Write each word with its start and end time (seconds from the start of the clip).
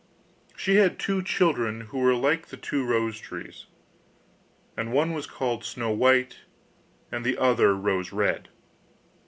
She 0.57 0.77
had 0.77 0.97
two 0.97 1.21
children 1.21 1.81
who 1.81 1.99
were 1.99 2.15
like 2.15 2.47
the 2.47 2.57
two 2.57 2.83
rose 2.83 3.19
trees, 3.19 3.67
and 4.75 4.91
one 4.91 5.13
was 5.13 5.27
called 5.27 5.63
Snow 5.63 5.91
white, 5.91 6.37
and 7.11 7.23
the 7.23 7.37
other 7.37 7.75
Rose 7.75 8.11
red. 8.11 8.49